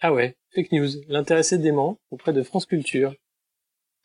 [0.00, 0.88] Ah ouais, fake news.
[1.08, 3.14] L'intéressé dément auprès de France Culture.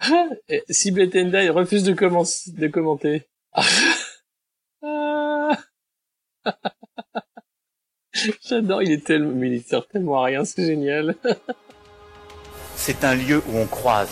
[0.01, 0.27] Ah,
[0.69, 3.23] Cible Tendai refuse de, de commenter.
[3.53, 3.63] Ah.
[8.45, 11.15] J'adore, il est tellement, mais il sert tellement à rien, c'est génial.
[12.75, 14.11] c'est un lieu où on croise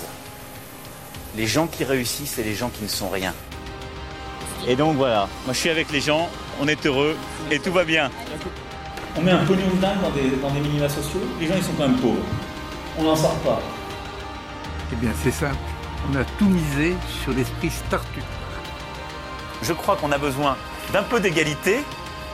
[1.35, 3.33] les gens qui réussissent et les gens qui ne sont rien.
[4.67, 6.29] Et donc voilà, moi je suis avec les gens,
[6.61, 7.15] on est heureux
[7.51, 8.09] et tout va bien.
[9.15, 11.63] On met un pognon de dingue dans des, dans des minima sociaux, les gens ils
[11.63, 12.23] sont quand même pauvres.
[12.97, 13.61] On n'en sort pas.
[14.91, 15.51] Eh bien c'est ça,
[16.11, 18.23] on a tout misé sur l'esprit start-up.
[19.61, 20.57] Je crois qu'on a besoin
[20.91, 21.83] d'un peu d'égalité,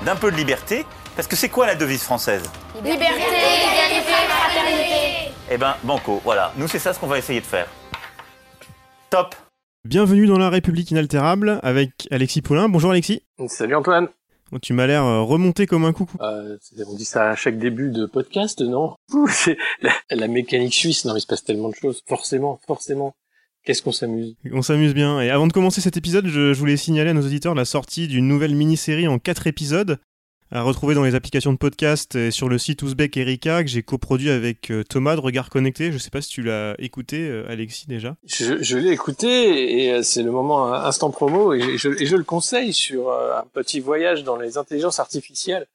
[0.05, 2.49] d'un peu de liberté, parce que c'est quoi la devise française?
[2.75, 5.33] Liberté, égalité, fraternité.
[5.51, 6.53] Eh ben, banco, voilà.
[6.55, 7.67] Nous, c'est ça ce qu'on va essayer de faire.
[9.09, 9.35] Top
[9.85, 12.67] Bienvenue dans la République inaltérable avec Alexis Poulain.
[12.67, 13.23] Bonjour Alexis.
[13.47, 14.09] Salut Antoine.
[14.61, 16.17] Tu m'as l'air euh, remonté comme un coucou.
[16.21, 16.57] Euh,
[16.87, 18.95] on dit ça à chaque début de podcast, non?
[19.29, 19.57] C'est
[20.09, 21.05] la, mécanique suisse?
[21.05, 22.01] Non, il se passe tellement de choses.
[22.07, 23.13] Forcément, forcément.
[23.65, 24.35] Qu'est-ce qu'on s'amuse?
[24.51, 25.21] On s'amuse bien.
[25.21, 28.07] Et avant de commencer cet épisode, je, je voulais signaler à nos auditeurs la sortie
[28.07, 29.99] d'une nouvelle mini-série en quatre épisodes
[30.51, 33.83] à retrouver dans les applications de podcast et sur le site Ouzbek Erika que j'ai
[33.83, 35.91] coproduit avec euh, Thomas de Regard Connecté.
[35.91, 38.15] Je sais pas si tu l'as écouté, euh, Alexis, déjà.
[38.25, 42.15] Je, je l'ai écouté et euh, c'est le moment instant promo et je, et je,
[42.15, 45.67] le conseille sur un petit voyage dans les intelligences artificielles.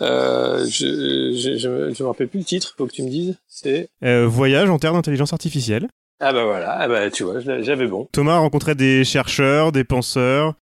[0.00, 3.36] Euh, je, je, je, me rappelle plus le titre, faut que tu me dises.
[3.48, 5.88] C'est Voyage en terre d'intelligence artificielle.
[6.18, 8.08] Ah bah voilà, ah bah tu vois, j'avais bon.
[8.10, 10.54] Thomas rencontrait des chercheurs, des penseurs,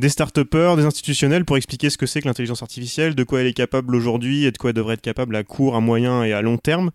[0.00, 3.46] des start des institutionnels pour expliquer ce que c'est que l'intelligence artificielle, de quoi elle
[3.46, 6.32] est capable aujourd'hui et de quoi elle devrait être capable à court, à moyen et
[6.32, 6.90] à long terme.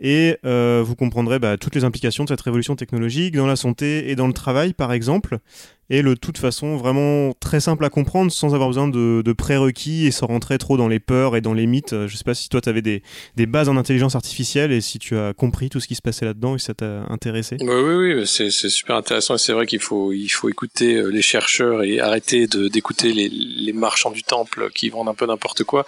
[0.00, 4.10] Et euh, vous comprendrez bah, toutes les implications de cette révolution technologique dans la santé
[4.10, 5.38] et dans le travail, par exemple
[5.90, 10.06] et le tout de façon vraiment très simple à comprendre sans avoir besoin de, prérequis
[10.06, 11.94] et sans rentrer trop dans les peurs et dans les mythes.
[12.06, 13.02] Je sais pas si toi tu avais des,
[13.46, 16.56] bases en intelligence artificielle et si tu as compris tout ce qui se passait là-dedans
[16.56, 17.56] et si ça t'a intéressé.
[17.60, 21.22] oui, oui, c'est super intéressant et c'est vrai qu'il faut, il faut écouter euh, les
[21.22, 25.86] chercheurs et arrêter d'écouter les, les marchands du temple qui vendent un peu n'importe quoi.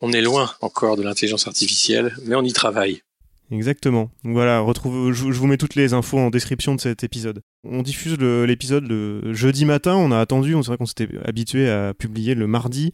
[0.00, 3.02] On est loin encore de l'intelligence artificielle, mais on y travaille.
[3.50, 4.10] Exactement.
[4.24, 7.42] Voilà, retrouve, je, vous mets toutes les infos en description de cet épisode.
[7.64, 11.94] On diffuse l'épisode le, jeudi matin, on a attendu, c'est vrai qu'on s'était habitué à
[11.94, 12.92] publier le mardi.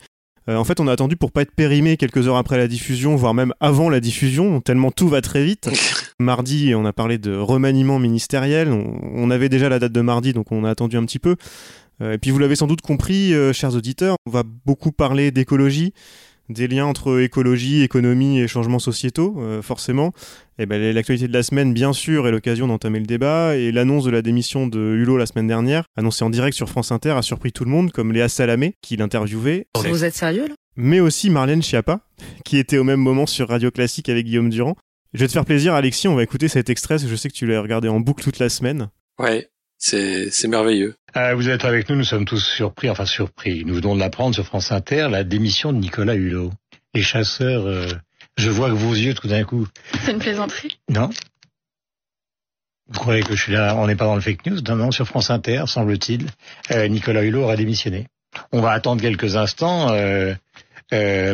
[0.49, 3.15] Euh, en fait, on a attendu pour pas être périmé quelques heures après la diffusion,
[3.17, 5.71] voire même avant la diffusion, tellement tout va très vite.
[6.19, 10.51] mardi, on a parlé de remaniement ministériel, on, avait déjà la date de mardi, donc
[10.53, 11.37] on a attendu un petit peu.
[12.01, 15.31] Euh, et puis vous l'avez sans doute compris, euh, chers auditeurs, on va beaucoup parler
[15.31, 15.93] d'écologie
[16.49, 20.09] des liens entre écologie, économie et changements sociétaux, euh, forcément.
[20.59, 23.57] Et eh ben, l'actualité de la semaine, bien sûr, est l'occasion d'entamer le débat.
[23.57, 26.93] Et l'annonce de la démission de Hulot la semaine dernière, annoncée en direct sur France
[26.93, 29.67] Inter, a surpris tout le monde, comme Léa Salamé, qui l'interviewait.
[29.75, 30.55] Vous êtes sérieux là?
[30.77, 32.01] Mais aussi Marlène Schiappa,
[32.45, 34.77] qui était au même moment sur Radio Classique avec Guillaume Durand.
[35.13, 37.47] Je vais te faire plaisir, Alexis, on va écouter cet extrait, je sais que tu
[37.47, 38.89] l'as regardé en boucle toute la semaine.
[39.19, 39.51] Ouais,
[39.83, 40.95] c'est merveilleux.
[41.17, 43.65] Euh, vous êtes avec nous, nous sommes tous surpris, enfin surpris.
[43.65, 46.53] Nous venons de l'apprendre sur France Inter, la démission de Nicolas Hulot.
[46.95, 47.89] Les chasseurs, euh,
[48.37, 49.67] je vois que vos yeux tout d'un coup.
[50.05, 51.11] C'est une plaisanterie Non.
[52.89, 54.61] Vous croyez que je suis là, on n'est pas dans le fake news?
[54.69, 56.27] Non, non, sur France Inter, semble-t-il,
[56.71, 58.07] euh, Nicolas Hulot aura démissionné.
[58.53, 59.89] On va attendre quelques instants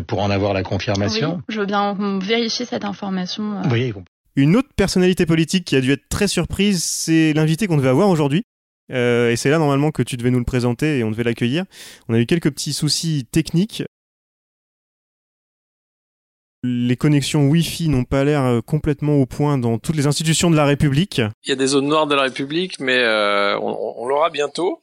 [0.06, 1.36] pour en avoir la confirmation.
[1.36, 3.62] Oui, je veux bien vérifier cette information.
[3.70, 3.92] Oui,
[4.38, 8.08] une autre personnalité politique qui a dû être très surprise, c'est l'invité qu'on devait avoir
[8.08, 8.44] aujourd'hui.
[8.92, 11.64] Euh, et c'est là normalement que tu devais nous le présenter et on devait l'accueillir.
[12.08, 13.82] On a eu quelques petits soucis techniques.
[16.62, 20.56] Les connexions Wi-Fi n'ont pas l'air euh, complètement au point dans toutes les institutions de
[20.56, 21.20] la République.
[21.44, 24.82] Il y a des zones noires de la République, mais euh, on l'aura bientôt.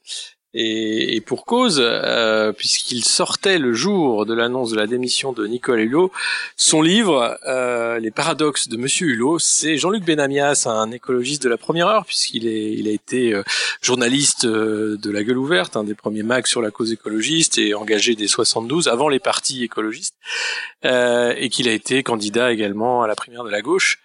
[0.58, 5.80] Et, pour cause, euh, puisqu'il sortait le jour de l'annonce de la démission de Nicole
[5.80, 6.10] Hulot,
[6.56, 11.58] son livre, euh, Les paradoxes de Monsieur Hulot, c'est Jean-Luc Benamias, un écologiste de la
[11.58, 13.42] première heure, puisqu'il il a été euh,
[13.82, 18.14] journaliste de La Gueule ouverte, un des premiers mags sur la cause écologiste, et engagé
[18.14, 20.14] dès 72, avant les partis écologistes,
[20.84, 23.98] et qu'il a été candidat également à la primaire de la gauche.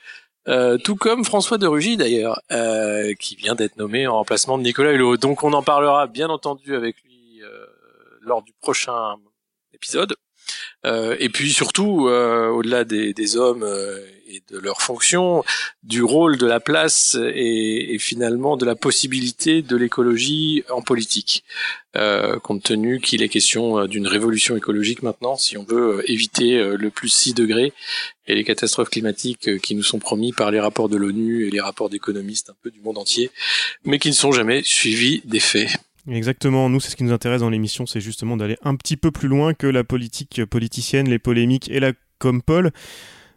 [0.47, 4.63] Euh, tout comme François de Rugy d'ailleurs, euh, qui vient d'être nommé en remplacement de
[4.63, 5.17] Nicolas Hulot.
[5.17, 7.65] Donc on en parlera bien entendu avec lui euh,
[8.21, 9.17] lors du prochain
[9.73, 10.15] épisode.
[10.85, 15.43] Euh, et puis surtout, euh, au-delà des, hommes euh, et de leurs fonctions,
[15.83, 21.43] du rôle de la place et, et finalement de la possibilité de l'écologie en politique,
[22.43, 27.09] compte tenu qu'il est question d'une révolution écologique maintenant, si on veut éviter le plus
[27.09, 27.73] 6 degrés
[28.27, 31.59] et les catastrophes climatiques qui nous sont promis par les rapports de l'ONU et les
[31.59, 33.29] rapports d'économistes un peu du monde entier,
[33.83, 35.69] mais qui ne sont jamais suivis des faits.
[36.07, 39.11] Exactement, nous c'est ce qui nous intéresse dans l'émission, c'est justement d'aller un petit peu
[39.11, 41.91] plus loin que la politique politicienne, les polémiques et la
[42.45, 42.71] Paul.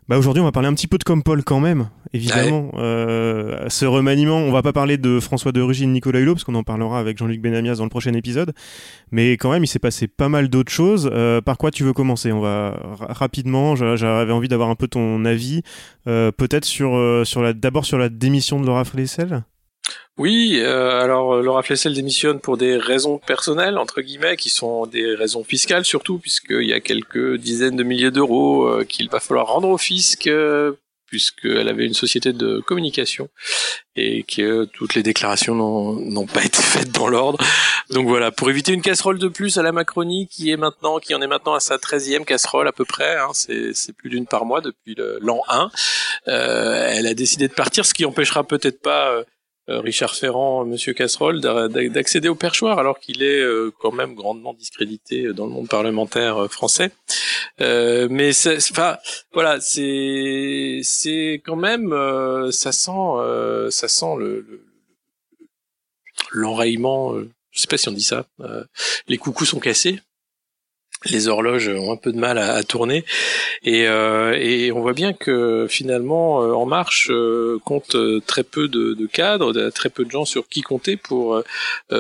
[0.09, 2.71] Bah aujourd'hui, on va parler un petit peu de Compol quand même, évidemment.
[2.75, 6.35] Euh, ce remaniement, on va pas parler de François de Rugy et de Nicolas Hulot,
[6.35, 8.53] parce qu'on en parlera avec Jean-Luc Benamias dans le prochain épisode.
[9.11, 11.09] Mais quand même, il s'est passé pas mal d'autres choses.
[11.11, 12.31] Euh, par quoi tu veux commencer?
[12.33, 13.75] On va ra- rapidement.
[13.77, 15.63] j'a- J'avais envie d'avoir un peu ton avis,
[16.07, 19.45] euh, peut-être sur sur la d'abord sur la démission de Laura Flessel.
[20.17, 24.87] Oui, euh, alors euh, Laura Flessel démissionne pour des raisons personnelles, entre guillemets, qui sont
[24.87, 29.19] des raisons fiscales surtout, puisqu'il y a quelques dizaines de milliers d'euros euh, qu'il va
[29.19, 30.75] falloir rendre au fisc, euh,
[31.07, 33.29] puisqu'elle avait une société de communication
[33.97, 37.39] et que toutes les déclarations n'ont pas été faites dans l'ordre.
[37.91, 41.15] Donc voilà, pour éviter une casserole de plus à la Macronie, qui est maintenant, qui
[41.15, 44.45] en est maintenant à sa 13e casserole à peu près, hein, c'est plus d'une par
[44.45, 45.71] mois depuis l'an 1,
[46.29, 49.23] euh, elle a décidé de partir, ce qui empêchera peut-être pas...
[49.69, 53.71] euh, euh, Richard Ferrand, Monsieur Casserole, d'a- d'a- d'accéder au perchoir alors qu'il est euh,
[53.81, 56.91] quand même grandement discrédité dans le monde parlementaire euh, français.
[57.61, 58.31] Euh, mais
[58.71, 58.99] enfin,
[59.33, 64.65] voilà, c'est c'est quand même euh, ça sent euh, ça sent le, le-
[66.33, 67.15] l'enrayement.
[67.15, 68.27] euh, je sais pas si on dit ça.
[68.41, 68.65] euh,
[69.07, 70.01] les coucous sont cassés.
[71.11, 73.05] Les horloges ont un peu de mal à, tourner.
[73.63, 77.97] Et, euh, et on voit bien que finalement euh, En Marche euh, compte
[78.27, 81.43] très peu de, cadres, très peu de gens sur qui compter pour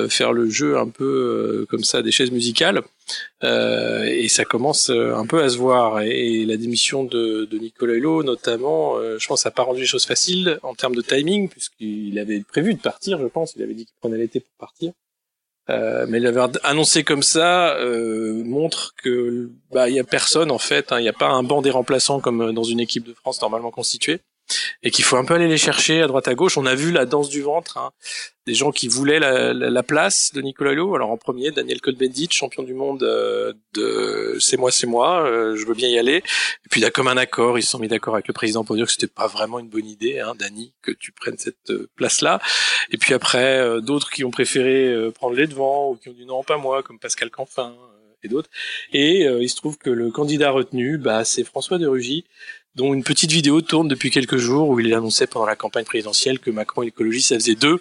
[0.09, 2.83] faire le jeu un peu comme ça des chaises musicales.
[3.43, 6.01] Euh, et ça commence un peu à se voir.
[6.01, 10.07] Et, la démission de, Nicolas Hulot notamment je pense ça n'a pas rendu les choses
[10.07, 13.55] faciles en termes de timing puisqu'il avait prévu de partir je pense.
[13.57, 14.93] Il avait dit qu'il prenait l'été pour partir
[15.71, 20.59] euh, mais l'avoir annoncé comme ça euh, montre que bah il y a personne en
[20.59, 23.15] fait, hein, il n'y a pas un banc des remplaçants comme dans une équipe de
[23.15, 24.21] France normalement constituée,
[24.83, 26.57] et qu'il faut un peu aller les chercher à droite à gauche.
[26.59, 27.91] On a vu la danse du ventre, hein,
[28.47, 30.95] des gens qui voulaient la, la, la place de Nicolas Hulot.
[30.95, 35.57] Alors en premier, Daniel Cohn-Bendit, champion du monde euh, de c'est moi c'est moi, euh,
[35.57, 36.17] je veux bien y aller.
[36.17, 38.77] Et puis là, comme un accord, ils se sont mis d'accord avec le président pour
[38.77, 41.89] dire que c'était pas vraiment une bonne idée, hein, Dani, que tu prennes cette euh,
[41.97, 42.41] place-là.
[42.91, 46.43] Et puis après, d'autres qui ont préféré prendre les devants ou qui ont dit non,
[46.43, 47.75] pas moi, comme Pascal Canfin
[48.25, 48.51] et d'autres.
[48.93, 52.25] Et euh, il se trouve que le candidat retenu, bah, c'est François de Rugy,
[52.75, 56.41] dont une petite vidéo tourne depuis quelques jours où il annonçait pendant la campagne présidentielle
[56.41, 57.81] que Macron et l'écologie, ça faisait deux,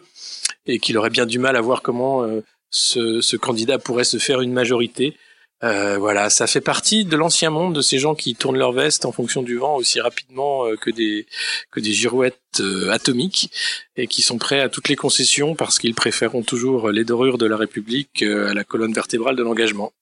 [0.66, 4.42] et qu'il aurait bien du mal à voir comment euh, ce, candidat pourrait se faire
[4.42, 5.18] une majorité.
[5.64, 9.06] Euh, voilà, ça fait partie de l'ancien monde de ces gens qui tournent leur veste
[9.06, 11.26] en fonction du vent aussi rapidement que des
[11.72, 12.62] que des girouettes
[12.92, 13.50] atomiques
[13.96, 17.46] et qui sont prêts à toutes les concessions parce qu'ils préféreront toujours les dorures de
[17.46, 19.94] la République à la colonne vertébrale de l'engagement.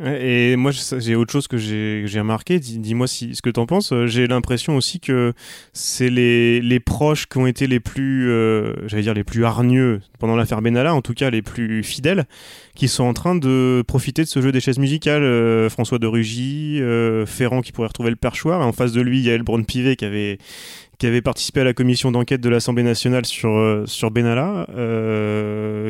[0.00, 2.58] Et moi, j'ai autre chose que j'ai remarqué.
[2.58, 3.92] Dis- Dis-moi ce que t'en penses.
[3.92, 5.32] Euh, J'ai l'impression aussi que
[5.72, 10.34] c'est les, proches qui ont été les plus, euh, j'allais dire les plus hargneux pendant
[10.34, 12.24] l'affaire Benalla, en tout cas les plus fidèles,
[12.74, 15.22] qui sont en train de profiter de ce jeu des chaises musicales.
[15.22, 16.80] Euh, François de Rugy,
[17.26, 20.38] Ferrand qui pourrait retrouver le perchoir, et en face de lui, Yael Braun-Pivet qui avait
[20.98, 24.66] qui avait participé à la commission d'enquête de l'Assemblée nationale sur sur Benalla.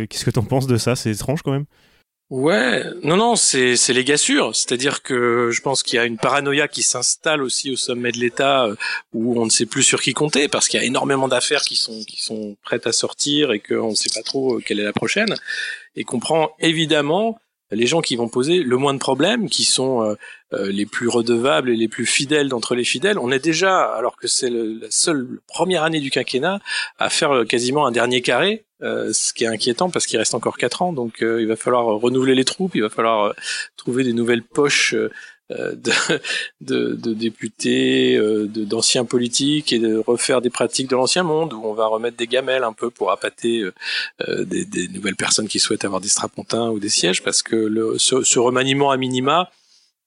[0.09, 0.97] Qu'est-ce que t'en penses de ça?
[0.97, 1.67] C'est étrange quand même.
[2.33, 4.57] Ouais, non, non, c'est c'est les gars sûrs.
[4.57, 8.17] C'est-à-dire que je pense qu'il y a une paranoïa qui s'installe aussi au sommet de
[8.17, 8.75] l'État euh,
[9.13, 11.77] où on ne sait plus sur qui compter parce qu'il y a énormément d'affaires qui
[11.77, 14.85] sont qui sont prêtes à sortir et qu'on ne sait pas trop euh, quelle est
[14.85, 15.35] la prochaine.
[15.95, 17.39] Et qu'on prend évidemment
[17.73, 20.15] les gens qui vont poser le moins de problèmes, qui sont euh,
[20.53, 23.19] euh, les plus redevables et les plus fidèles d'entre les fidèles.
[23.19, 26.61] On est déjà, alors que c'est la seule première année du quinquennat,
[26.99, 30.59] à faire euh, quasiment un dernier carré, ce qui est inquiétant parce qu'il reste encore
[30.59, 30.93] quatre ans.
[30.93, 33.33] Donc il va falloir renouveler les troupes, il va falloir
[33.77, 34.97] trouver des nouvelles poches
[35.75, 35.93] de,
[36.61, 41.53] de, de députés, euh, de- d'anciens politiques et de refaire des pratiques de l'ancien monde
[41.53, 43.73] où on va remettre des gamelles un peu pour appâter euh,
[44.29, 47.57] euh, des, des nouvelles personnes qui souhaitent avoir des strapontins ou des sièges parce que
[47.57, 49.51] le, ce, ce remaniement à minima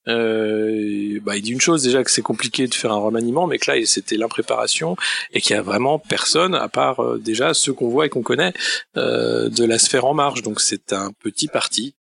[0.07, 3.57] euh, bah, il dit une chose déjà que c'est compliqué de faire un remaniement, mais
[3.57, 4.95] que là c'était l'impréparation
[5.33, 8.21] et qu'il y a vraiment personne à part euh, déjà ceux qu'on voit et qu'on
[8.21, 8.53] connaît
[8.97, 10.43] euh, de la sphère en marche.
[10.43, 11.95] Donc c'est un petit parti.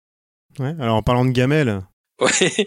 [0.59, 0.73] Ouais.
[0.79, 1.81] Alors en parlant de gamelle,
[2.19, 2.65] Ouais.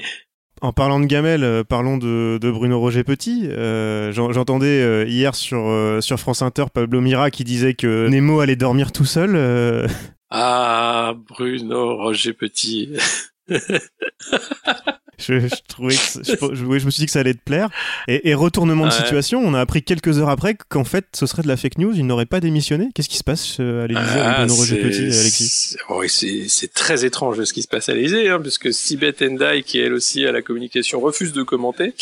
[0.62, 3.48] En parlant de gamelle, euh, parlons de, de Bruno Roger Petit.
[3.50, 5.70] Euh, j'en- J'entendais euh, hier sur,
[6.00, 9.88] sur France Inter Pablo Mira qui disait que Nemo allait dormir tout seul.
[10.30, 12.90] Ah Bruno Roger Petit.
[13.48, 17.42] je, je trouvais que je, je- oui, je me suis dit que ça allait te
[17.44, 17.70] plaire.
[18.08, 21.42] Et, et retournement de situation, on a appris quelques heures après qu'en fait ce serait
[21.42, 22.88] de la fake news, il n'aurait pas démissionné.
[22.94, 25.48] Qu'est-ce qui se passe euh, à l'Élysée avec Ah, Bruno Roger Petit, Alexis?
[25.48, 29.22] c'est- Oui, c'est c'est très étrange ce qui se passe à l'Élysée, hein, puisque Sibeth
[29.22, 31.94] Endai, qui elle aussi à la communication, refuse de commenter.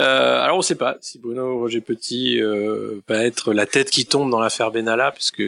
[0.00, 3.90] Euh, alors on ne sait pas si Bruno Roger Petit euh, va être la tête
[3.90, 5.40] qui tombe dans l'affaire Benalla, puisque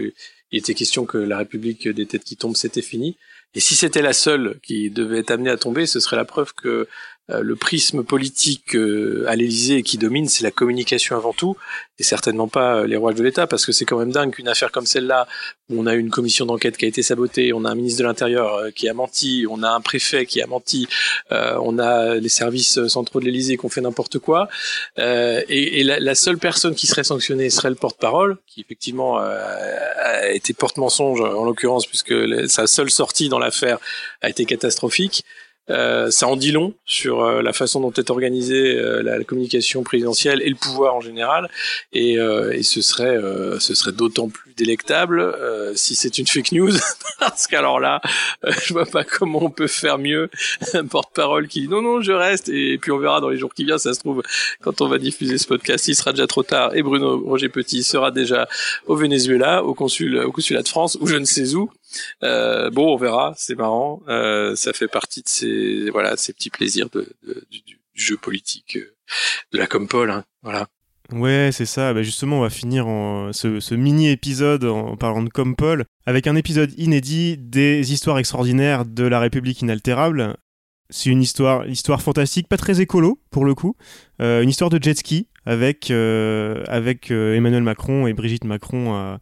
[0.51, 3.17] il était question que la République des têtes qui tombent c'était fini.
[3.55, 6.53] Et si c'était la seule qui devait être amenée à tomber, ce serait la preuve
[6.55, 6.87] que
[7.29, 11.57] le prisme politique euh, à l'Élysée qui domine, c'est la communication avant tout,
[11.99, 14.49] et certainement pas euh, les rouages de l'État, parce que c'est quand même dingue qu'une
[14.49, 15.27] affaire comme celle-là,
[15.69, 18.05] où on a une commission d'enquête qui a été sabotée, on a un ministre de
[18.05, 20.89] l'Intérieur euh, qui a menti, on a un préfet qui a menti,
[21.33, 24.49] euh, on a les services centraux de l'Élysée qui ont fait n'importe quoi,
[24.99, 29.21] euh, et, et la, la seule personne qui serait sanctionnée serait le porte-parole, qui effectivement
[29.21, 32.15] euh, a été porte-mensonge en l'occurrence, puisque
[32.49, 33.79] sa seule sortie dans l'affaire
[34.23, 35.25] a été catastrophique.
[35.71, 39.83] Euh, ça en dit long sur euh, la façon dont est organisée euh, la, communication
[39.83, 41.49] présidentielle et le pouvoir en général,
[41.93, 43.19] et, euh, ce serait
[43.59, 45.35] ce serait d'autant plus délectable
[45.75, 46.73] si c'est une fake news,
[47.19, 48.01] parce qu'alors là,
[48.65, 50.31] je vois pas comment on peut faire mieux
[50.75, 53.55] un porte-parole qui dit non non je reste, et puis on verra dans les jours
[53.55, 54.23] qui viennent, ça se trouve
[54.61, 57.83] quand on va diffuser ce podcast, il sera déjà trop tard, et Bruno Roger Petit
[57.83, 58.49] sera déjà
[58.87, 61.71] au Venezuela, au consul au consulat de France, ou je ne sais où.
[62.23, 64.03] Euh, bon, on verra, c'est marrant.
[64.09, 67.07] Euh, ça fait partie de ces voilà ces petits plaisirs de,
[67.51, 68.95] du, jeu politique, euh,
[69.53, 70.11] de la compole.
[70.11, 70.69] Hein, voilà.
[71.13, 71.95] Ouais, c'est ça.
[71.95, 76.37] Bah justement, on va finir en, ce, ce mini-épisode en parlant de Compol avec un
[76.37, 80.37] épisode inédit des histoires extraordinaires de la République inaltérable.
[80.91, 83.75] C'est une histoire, histoire fantastique, pas très écolo pour le coup.
[84.21, 89.19] Une histoire de jet ski avec, avec Emmanuel Macron et Brigitte Macron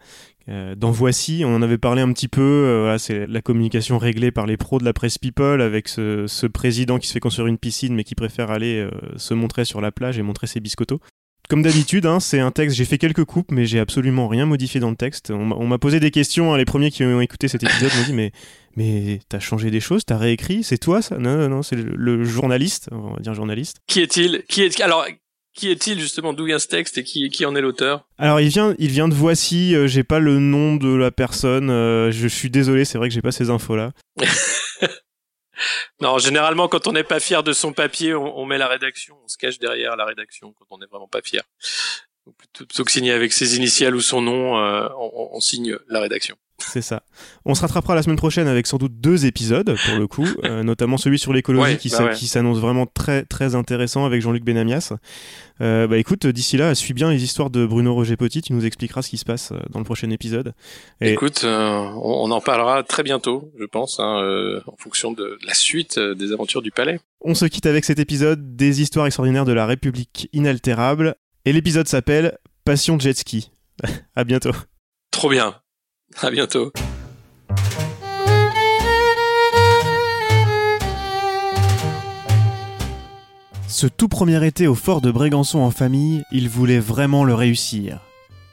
[0.49, 1.43] euh, dans Voici.
[1.45, 2.41] On en avait parlé un petit peu.
[2.43, 6.47] euh, c'est la communication réglée par les pros de la presse People avec ce, ce
[6.47, 9.81] président qui se fait construire une piscine mais qui préfère aller euh, se montrer sur
[9.81, 11.01] la plage et montrer ses biscottos.
[11.49, 14.81] Comme d'habitude, hein, c'est un texte, j'ai fait quelques coupes, mais j'ai absolument rien modifié
[14.81, 15.31] dans le texte.
[15.31, 18.13] On m'a- posé des questions, hein, les premiers qui ont écouté cet épisode m'ont dit
[18.15, 18.33] mais,
[18.75, 21.19] mais t'as changé des choses, t'as réécrit, c'est toi ça?
[21.19, 23.77] Non, non, non, c'est le, le journaliste, on va dire journaliste.
[23.87, 24.43] Qui est-il?
[24.49, 25.07] Qui est alors
[25.57, 26.33] qui est-il justement?
[26.33, 28.07] D'où vient ce texte et qui qui en est l'auteur?
[28.19, 31.71] Alors il vient, il vient de Voici, euh, j'ai pas le nom de la personne,
[31.71, 33.93] euh, je suis désolé, c'est vrai que j'ai pas ces infos là.
[36.03, 39.17] Non, généralement quand on n'est pas fier de son papier, on, on met la rédaction,
[39.25, 41.43] on se cache derrière la rédaction quand on n'est vraiment pas fier.
[42.27, 45.79] Donc, plutôt, plutôt que signer avec ses initiales ou son nom, euh, on, on signe
[45.89, 46.37] la rédaction.
[46.69, 47.03] C'est ça.
[47.45, 50.63] On se rattrapera la semaine prochaine avec sans doute deux épisodes pour le coup, euh,
[50.63, 52.15] notamment celui sur l'écologie Ouais, qui bah ouais.
[52.15, 54.93] qui s'annonce vraiment très très intéressant avec Jean-Luc Benamias.
[55.61, 58.65] Euh, bah écoute, d'ici là, suis bien les histoires de Bruno Roger Petit, tu nous
[58.67, 60.53] expliqueras ce qui se passe euh, dans le prochain épisode.
[61.01, 65.39] Et- Écoute, euh, on, on en parlera très bientôt, je pense, hein, en fonction de
[65.47, 67.01] la suite des aventures du palais.
[67.23, 71.89] On se quitte avec cet épisode des histoires extraordinaires de la République inaltérable et l'épisode
[71.89, 73.51] s'appelle Passion jet ski.
[74.17, 74.53] à bientôt.
[75.11, 75.55] Trop bien.
[76.23, 76.73] À bientôt.
[83.69, 88.01] Ce tout premier été au fort de Brégançon en famille, il voulait vraiment le réussir.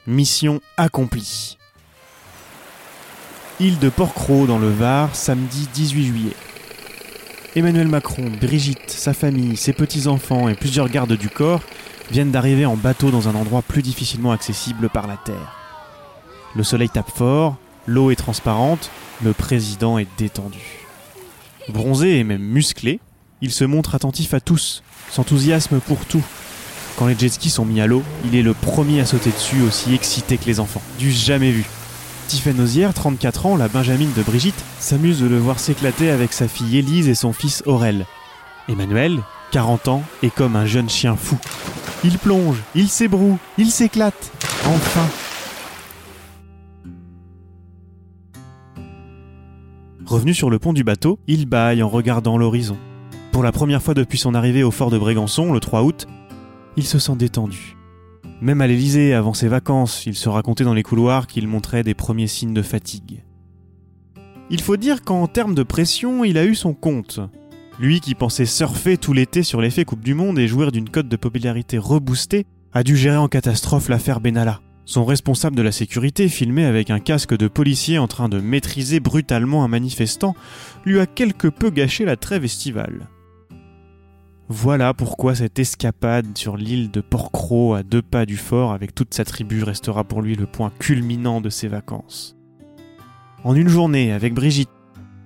[0.06, 1.56] Mission accomplie.
[3.60, 6.36] Île de Porquerolles dans le Var, samedi 18 juillet.
[7.56, 11.62] Emmanuel Macron, Brigitte, sa famille, ses petits-enfants et plusieurs gardes du corps
[12.10, 15.63] viennent d'arriver en bateau dans un endroit plus difficilement accessible par la terre.
[16.56, 17.56] Le soleil tape fort,
[17.86, 18.90] l'eau est transparente,
[19.22, 20.86] le président est détendu.
[21.68, 23.00] Bronzé et même musclé,
[23.40, 26.22] il se montre attentif à tous, s'enthousiasme pour tout.
[26.96, 29.62] Quand les jet skis sont mis à l'eau, il est le premier à sauter dessus,
[29.62, 30.82] aussi excité que les enfants.
[30.98, 31.64] Du jamais vu.
[32.28, 36.46] Tiffany Ozière, 34 ans, la Benjamine de Brigitte, s'amuse de le voir s'éclater avec sa
[36.46, 38.06] fille Élise et son fils Aurel.
[38.68, 39.18] Emmanuel,
[39.50, 41.36] 40 ans, est comme un jeune chien fou.
[42.04, 44.30] Il plonge, il s'ébroue, il s'éclate.
[44.66, 45.08] Enfin.
[50.14, 52.76] Revenu sur le pont du bateau, il bâille en regardant l'horizon.
[53.32, 56.06] Pour la première fois depuis son arrivée au fort de Brégançon, le 3 août,
[56.76, 57.76] il se sent détendu.
[58.40, 61.94] Même à l'Élysée, avant ses vacances, il se racontait dans les couloirs qu'il montrait des
[61.94, 63.24] premiers signes de fatigue.
[64.50, 67.18] Il faut dire qu'en termes de pression, il a eu son compte.
[67.80, 71.08] Lui qui pensait surfer tout l'été sur l'effet Coupe du Monde et jouir d'une cote
[71.08, 74.60] de popularité reboostée, a dû gérer en catastrophe l'affaire Benalla.
[74.86, 79.00] Son responsable de la sécurité, filmé avec un casque de policier en train de maîtriser
[79.00, 80.34] brutalement un manifestant,
[80.84, 83.08] lui a quelque peu gâché la trêve estivale.
[84.48, 89.14] Voilà pourquoi cette escapade sur l'île de Porquerolles à deux pas du fort avec toute
[89.14, 92.36] sa tribu restera pour lui le point culminant de ses vacances.
[93.42, 94.70] En une journée, avec Brigitte,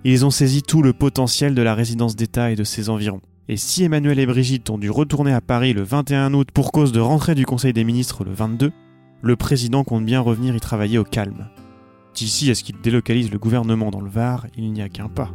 [0.04, 3.20] ils ont saisi tout le potentiel de la résidence d'État et de ses environs.
[3.48, 6.92] Et si Emmanuel et Brigitte ont dû retourner à Paris le 21 août pour cause
[6.92, 8.72] de rentrée du Conseil des ministres le 22,
[9.20, 11.48] le président compte bien revenir y travailler au calme.
[12.14, 15.30] D'ici à ce qu'il délocalise le gouvernement dans le Var, il n'y a qu'un pas.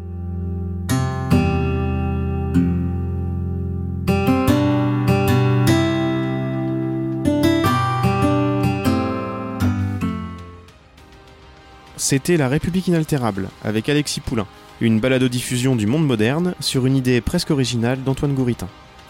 [11.95, 14.45] C'était La République inaltérable avec Alexis Poulain,
[14.81, 18.67] une balado-diffusion du monde moderne sur une idée presque originale d'Antoine Gouritin.